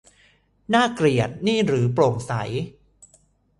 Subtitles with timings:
[0.73, 2.33] น่ารังเกียจ นี่หรือโปร่งใส